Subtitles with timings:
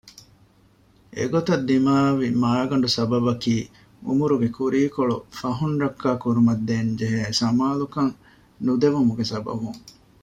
[1.15, 3.55] އެގޮތަށް ދިމާވި މައިގަނޑު ސަބަބަކީ
[4.05, 8.13] ޢުމުރުގެ ކުރީ ކޮޅު ފަހަށް ރައްކާކުރުމަށް ދޭންޖެހޭ ސަމާލުކަން
[8.65, 9.79] ނުދެވުމުގެ ސަބަބުން